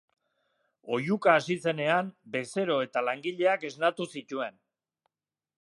[0.97, 4.63] Oihuka hasi zenean, bezero eta langileak esnatu zituen.